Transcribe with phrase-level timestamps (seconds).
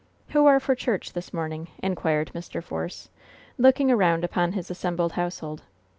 [0.29, 2.63] "Who are for church this morning?" inquired Mr.
[2.63, 3.09] Force,
[3.59, 5.61] looking around upon his assembled household.